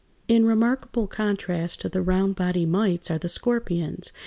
[0.35, 4.17] ]In remarkable contrast to the round bodied mites are the scorpions (Fig.